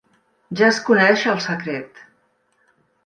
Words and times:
Ja 0.61 0.65
es 0.75 0.79
coneix 0.87 1.25
el 1.33 1.43
secret. 1.49 2.01